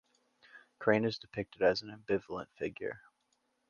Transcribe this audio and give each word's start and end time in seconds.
Crane 0.79 1.05
is 1.05 1.19
depicted 1.19 1.61
as 1.61 1.83
an 1.83 1.89
ambivalent 1.91 2.47
figure. 2.57 3.03